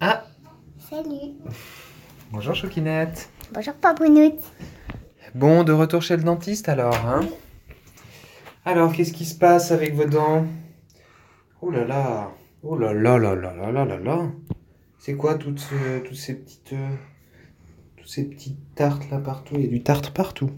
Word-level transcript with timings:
Ah. 0.00 0.24
Salut. 0.78 1.32
Bonjour 2.32 2.54
Choquinette. 2.54 3.30
Bonjour 3.52 3.72
Papounoute. 3.74 4.42
Bon, 5.34 5.64
de 5.64 5.72
retour 5.72 6.02
chez 6.02 6.18
le 6.18 6.22
dentiste 6.22 6.68
alors, 6.68 6.96
hein? 7.06 7.20
Alors, 8.66 8.92
qu'est-ce 8.92 9.14
qui 9.14 9.24
se 9.24 9.38
passe 9.38 9.72
avec 9.72 9.94
vos 9.94 10.04
dents? 10.04 10.44
Oh 11.62 11.70
là 11.70 11.84
là 11.86 12.30
Oh 12.68 12.76
là 12.76 12.92
là 12.92 13.16
là 13.18 13.34
là 13.34 13.54
là 13.54 13.70
là 13.70 13.84
là 13.84 13.98
là 13.98 14.30
C'est 14.98 15.14
quoi 15.16 15.34
toutes, 15.36 15.62
toutes 16.04 16.16
ces 16.16 16.34
petites... 16.34 16.72
euh, 16.72 16.88
toutes 17.96 18.08
ces 18.08 18.24
petites 18.24 18.58
tartes 18.74 19.08
là 19.10 19.18
partout 19.18 19.54
Il 19.56 19.62
y 19.64 19.66
a 19.66 19.68
du 19.70 19.82
tarte 19.82 20.10
partout. 20.10 20.50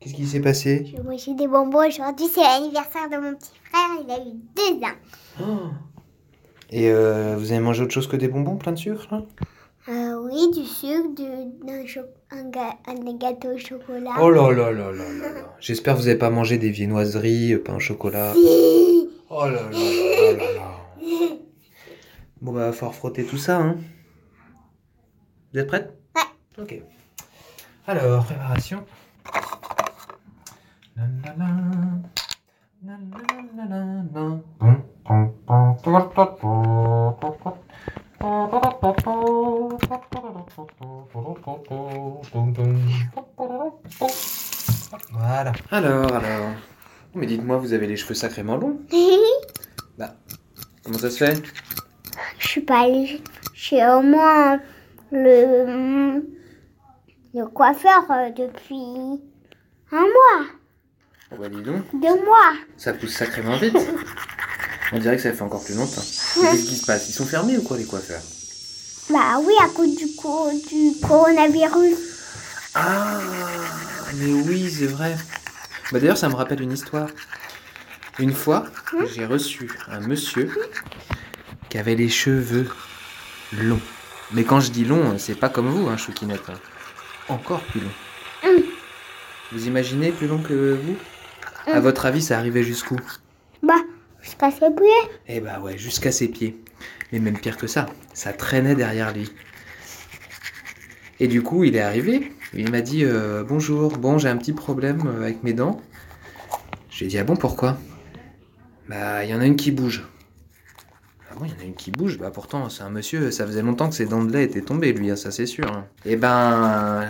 Qu'est-ce 0.00 0.14
qui 0.14 0.26
s'est 0.26 0.40
passé 0.40 0.86
Je 0.90 0.96
vais 0.96 1.02
manger 1.02 1.34
des 1.34 1.46
bonbons 1.46 1.86
aujourd'hui. 1.86 2.26
C'est 2.32 2.40
l'anniversaire 2.40 3.08
de 3.10 3.16
mon 3.16 3.34
petit 3.34 3.52
frère. 3.70 4.04
Il 4.04 4.10
a 4.10 4.18
eu 4.18 4.32
deux 4.56 4.84
ans. 4.84 5.42
Oh. 5.42 5.68
Et 6.70 6.90
euh, 6.90 7.36
vous 7.38 7.52
avez 7.52 7.60
mangé 7.60 7.82
autre 7.82 7.92
chose 7.92 8.08
que 8.08 8.16
des 8.16 8.28
bonbons 8.28 8.56
plein 8.56 8.72
de 8.72 8.78
sucre 8.78 9.06
là 9.10 9.22
Euh, 9.88 10.20
oui, 10.24 10.50
du 10.52 10.64
sucre, 10.64 11.14
du, 11.16 11.24
un, 11.24 12.50
un 12.86 12.94
des 12.94 13.14
gâteaux 13.18 13.54
au 13.54 13.58
chocolat. 13.58 14.12
Oh 14.20 14.30
là 14.30 14.50
là 14.52 14.70
là 14.72 14.90
là 14.90 14.92
là 14.92 15.32
là 15.32 15.56
J'espère 15.60 15.94
que 15.94 16.00
vous 16.00 16.06
n'avez 16.06 16.18
pas 16.18 16.30
mangé 16.30 16.58
des 16.58 16.70
viennoiseries, 16.70 17.54
euh, 17.54 17.62
pain 17.62 17.74
au 17.76 17.80
chocolat. 17.80 18.32
Si. 18.34 19.08
Oh 19.28 19.44
là 19.44 19.50
là 19.52 19.70
là 19.70 20.32
là 20.32 20.52
là. 20.54 21.29
Bon 22.40 22.52
bah, 22.52 22.66
va 22.66 22.72
falloir 22.72 22.94
frotter 22.94 23.24
tout 23.26 23.36
ça, 23.36 23.60
hein. 23.60 23.76
Vous 25.52 25.58
êtes 25.58 25.66
prête 25.66 25.98
Ouais. 26.16 26.22
Ok. 26.62 26.82
Alors, 27.86 28.24
préparation. 28.24 28.84
Voilà. 45.12 45.52
Alors, 45.70 46.12
alors. 46.14 46.50
Mais 47.14 47.26
dites-moi, 47.26 47.56
vous 47.58 47.72
avez 47.72 47.86
les 47.86 47.96
cheveux 47.96 48.14
sacrément 48.14 48.56
longs? 48.56 48.80
Bah, 49.98 50.14
comment 50.82 50.96
ça 50.96 51.10
se 51.10 51.18
fait? 51.18 51.42
Suis 52.50 52.60
pas 52.62 52.80
allée 52.84 53.20
chez 53.54 53.84
au 53.86 54.02
moins 54.02 54.60
le, 55.12 56.22
le 57.34 57.46
coiffeur 57.46 58.04
euh, 58.10 58.30
depuis 58.30 59.20
un 59.92 60.00
mois, 60.00 60.46
Oh 61.32 61.36
bah 61.38 61.48
dis 61.48 61.62
donc, 61.62 61.84
deux 61.92 62.24
mois. 62.24 62.54
ça 62.76 62.92
pousse 62.92 63.14
sacrément 63.14 63.56
vite. 63.56 63.76
On 64.92 64.98
dirait 64.98 65.16
que 65.16 65.22
ça 65.22 65.32
fait 65.32 65.42
encore 65.42 65.62
plus 65.62 65.74
longtemps. 65.76 66.02
Mais 66.42 66.48
Qu'est-ce 66.50 66.66
qui 66.66 66.74
se 66.76 66.84
passe? 66.86 67.08
Ils 67.08 67.12
sont 67.12 67.24
fermés 67.26 67.56
ou 67.56 67.62
quoi 67.62 67.76
les 67.76 67.84
coiffeurs? 67.84 68.22
Bah 69.10 69.38
oui, 69.40 69.52
à 69.62 69.68
cause 69.68 69.94
du, 69.96 70.06
co- 70.16 70.50
du 70.68 70.92
coronavirus. 71.00 71.96
Ah, 72.74 73.20
mais 74.16 74.32
oui, 74.32 74.68
c'est 74.70 74.86
vrai. 74.86 75.16
Bah 75.92 76.00
d'ailleurs, 76.00 76.16
ça 76.18 76.28
me 76.28 76.34
rappelle 76.34 76.60
une 76.62 76.72
histoire. 76.72 77.08
Une 78.18 78.32
fois, 78.32 78.64
j'ai 79.14 79.26
reçu 79.26 79.70
un 79.88 80.00
monsieur 80.00 80.50
qui 81.70 81.78
avait 81.78 81.94
les 81.94 82.08
cheveux 82.10 82.68
longs. 83.52 83.80
Mais 84.32 84.44
quand 84.44 84.60
je 84.60 84.70
dis 84.70 84.84
long, 84.84 85.16
c'est 85.18 85.34
pas 85.34 85.48
comme 85.48 85.68
vous, 85.68 85.88
hein, 85.88 85.96
Choukinette. 85.96 86.48
hein. 86.50 86.58
Encore 87.28 87.62
plus 87.62 87.80
long. 87.80 87.90
Hum. 88.44 88.62
Vous 89.52 89.66
imaginez 89.66 90.10
plus 90.12 90.26
long 90.26 90.38
que 90.38 90.74
vous? 90.84 90.96
À 91.66 91.80
votre 91.80 92.06
avis, 92.06 92.22
ça 92.22 92.38
arrivait 92.38 92.62
jusqu'où? 92.62 92.96
Bah, 93.62 93.74
jusqu'à 94.22 94.50
ses 94.50 94.70
pieds. 94.70 95.10
Eh 95.28 95.40
bah 95.40 95.60
ouais, 95.60 95.78
jusqu'à 95.78 96.12
ses 96.12 96.28
pieds. 96.28 96.62
Mais 97.12 97.18
même 97.18 97.38
pire 97.38 97.56
que 97.56 97.66
ça, 97.66 97.86
ça 98.14 98.32
traînait 98.32 98.74
derrière 98.74 99.12
lui. 99.12 99.30
Et 101.18 101.28
du 101.28 101.42
coup, 101.42 101.64
il 101.64 101.76
est 101.76 101.80
arrivé. 101.80 102.32
Il 102.54 102.70
m'a 102.70 102.80
dit 102.80 103.04
euh, 103.04 103.44
Bonjour, 103.44 103.98
bon, 103.98 104.18
j'ai 104.18 104.28
un 104.28 104.36
petit 104.36 104.52
problème 104.52 105.02
euh, 105.06 105.22
avec 105.22 105.42
mes 105.42 105.52
dents. 105.52 105.80
J'ai 106.88 107.06
dit 107.06 107.18
Ah 107.18 107.24
bon, 107.24 107.36
pourquoi? 107.36 107.78
Bah, 108.88 109.24
il 109.24 109.30
y 109.30 109.34
en 109.34 109.40
a 109.40 109.46
une 109.46 109.56
qui 109.56 109.70
bouge. 109.70 110.04
Bon, 111.40 111.46
il 111.46 111.52
y 111.52 111.54
en 111.56 111.60
a 111.60 111.64
une 111.64 111.74
qui 111.74 111.90
bouge 111.90 112.18
Bah, 112.18 112.30
pourtant, 112.30 112.68
c'est 112.68 112.82
un 112.82 112.90
monsieur, 112.90 113.30
ça 113.30 113.46
faisait 113.46 113.62
longtemps 113.62 113.88
que 113.88 113.94
ses 113.94 114.04
dents 114.04 114.22
de 114.22 114.30
lait 114.30 114.44
étaient 114.44 114.60
tombées, 114.60 114.92
lui, 114.92 115.10
hein, 115.10 115.16
ça 115.16 115.30
c'est 115.30 115.46
sûr. 115.46 115.66
hein. 115.72 115.86
Et 116.04 116.16
ben, 116.16 117.08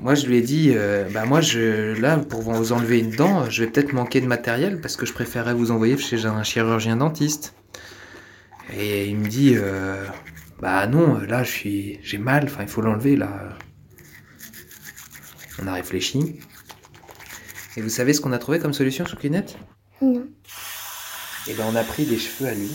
moi 0.00 0.14
je 0.14 0.26
lui 0.26 0.36
ai 0.36 0.42
dit 0.42 0.72
euh, 0.74 1.08
Bah, 1.14 1.24
moi, 1.24 1.40
je, 1.40 1.98
là, 1.98 2.18
pour 2.18 2.42
vous 2.42 2.72
enlever 2.72 2.98
une 2.98 3.10
dent, 3.12 3.48
je 3.48 3.64
vais 3.64 3.70
peut-être 3.70 3.94
manquer 3.94 4.20
de 4.20 4.26
matériel 4.26 4.82
parce 4.82 4.96
que 4.98 5.06
je 5.06 5.14
préférerais 5.14 5.54
vous 5.54 5.70
envoyer 5.70 5.96
chez 5.96 6.26
un 6.26 6.42
chirurgien 6.42 6.96
dentiste. 6.96 7.54
Et 8.76 9.06
il 9.08 9.16
me 9.16 9.26
dit 9.28 9.54
euh, 9.56 10.04
Bah, 10.60 10.86
non, 10.86 11.18
là, 11.18 11.42
je 11.42 11.50
suis, 11.50 12.00
j'ai 12.02 12.18
mal, 12.18 12.44
enfin, 12.44 12.62
il 12.64 12.68
faut 12.68 12.82
l'enlever, 12.82 13.16
là. 13.16 13.56
On 15.62 15.66
a 15.66 15.72
réfléchi. 15.72 16.38
Et 17.78 17.80
vous 17.80 17.88
savez 17.88 18.12
ce 18.12 18.20
qu'on 18.20 18.32
a 18.32 18.38
trouvé 18.38 18.58
comme 18.58 18.74
solution, 18.74 19.06
Choukinette 19.06 19.56
Non. 20.02 20.26
Et 21.48 21.54
ben 21.54 21.64
on 21.72 21.74
a 21.76 21.82
pris 21.82 22.04
des 22.04 22.18
cheveux 22.18 22.50
à 22.50 22.54
lui, 22.54 22.70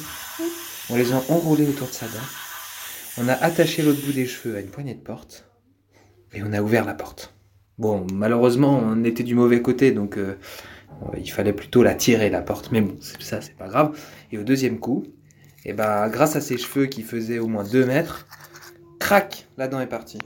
on 0.89 0.95
les 0.95 1.13
a 1.13 1.21
enroulés 1.29 1.67
autour 1.67 1.87
de 1.87 1.93
sa 1.93 2.07
dent, 2.07 2.13
on 3.17 3.27
a 3.27 3.33
attaché 3.33 3.81
l'autre 3.81 4.01
bout 4.05 4.11
des 4.13 4.25
cheveux 4.25 4.55
à 4.57 4.59
une 4.59 4.67
poignée 4.67 4.93
de 4.93 4.99
porte, 5.01 5.45
et 6.33 6.43
on 6.43 6.51
a 6.53 6.61
ouvert 6.61 6.85
la 6.85 6.93
porte. 6.93 7.33
Bon, 7.77 8.05
malheureusement, 8.13 8.77
on 8.83 9.03
était 9.03 9.23
du 9.23 9.35
mauvais 9.35 9.61
côté, 9.61 9.91
donc 9.91 10.17
euh, 10.17 10.37
euh, 11.03 11.17
il 11.17 11.31
fallait 11.31 11.53
plutôt 11.53 11.83
la 11.83 11.93
tirer, 11.93 12.29
la 12.29 12.41
porte, 12.41 12.71
mais 12.71 12.81
bon, 12.81 12.95
c'est- 13.01 13.21
ça, 13.21 13.41
c'est 13.41 13.55
pas 13.55 13.67
grave. 13.67 13.97
Et 14.31 14.37
au 14.37 14.43
deuxième 14.43 14.79
coup, 14.79 15.05
et 15.65 15.73
ben 15.73 16.07
grâce 16.09 16.35
à 16.35 16.41
ses 16.41 16.57
cheveux 16.57 16.85
qui 16.85 17.01
faisaient 17.03 17.39
au 17.39 17.47
moins 17.47 17.63
2 17.63 17.85
mètres, 17.85 18.27
crac, 18.99 19.47
la 19.57 19.67
dent 19.67 19.79
est 19.79 19.87
partie. 19.87 20.19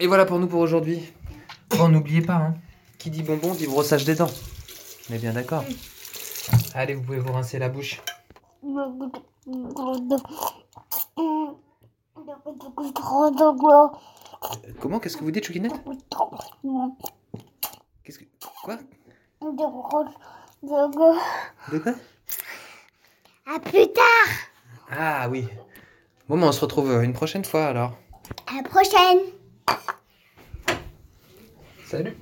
Et 0.00 0.06
voilà 0.06 0.24
pour 0.24 0.38
nous 0.38 0.46
pour 0.46 0.60
aujourd'hui. 0.60 1.12
Bon, 1.70 1.88
n'oubliez 1.88 2.20
pas, 2.22 2.34
hein, 2.34 2.54
qui 2.98 3.10
dit 3.10 3.22
bonbon 3.22 3.54
dit 3.54 3.66
brossage 3.66 4.04
des 4.04 4.14
dents. 4.14 4.30
On 5.10 5.14
est 5.14 5.18
bien 5.18 5.32
d'accord 5.32 5.64
Allez, 6.74 6.94
vous 6.94 7.02
pouvez 7.02 7.18
vous 7.18 7.32
rincer 7.32 7.58
la 7.58 7.68
bouche. 7.68 8.00
Comment 14.80 15.00
Qu'est-ce 15.00 15.16
que 15.16 15.24
vous 15.24 15.30
dites, 15.30 15.44
Choukinette 15.44 15.72
Qu'est-ce 18.04 18.18
que... 18.18 18.24
Quoi 18.62 18.78
De 21.72 21.78
quoi 21.78 21.94
À 23.46 23.58
plus 23.58 23.92
tard. 23.92 24.28
Ah 24.90 25.28
oui. 25.28 25.48
Bon, 26.28 26.36
mais 26.36 26.44
on 26.46 26.52
se 26.52 26.60
retrouve 26.60 26.90
euh, 26.90 27.02
une 27.02 27.12
prochaine 27.12 27.44
fois 27.44 27.66
alors. 27.66 27.96
À 28.46 28.56
la 28.56 28.62
prochaine. 28.62 29.18
Salut 31.84 32.16